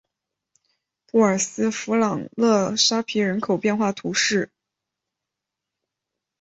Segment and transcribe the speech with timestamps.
[1.05, 4.49] 布尔斯弗朗勒沙皮人口变化图示